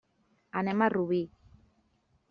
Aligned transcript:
Anem 0.61 0.81
a 0.81 0.89
Rubí. 0.95 1.21